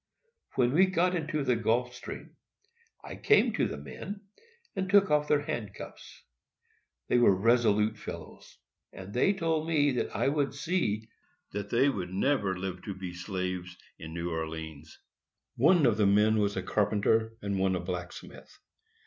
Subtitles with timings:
[0.55, 2.35] When we got into the Gulf Stream,
[3.03, 4.21] I came to the men,
[4.75, 6.23] and took off their handcuffs.
[7.07, 8.57] They were resolute fellows,
[8.91, 11.07] and they told me that I would see
[11.51, 14.97] that they would never live to be slaves in New Orleans.
[15.55, 18.57] One of the men was a carpenter, and one a blacksmith.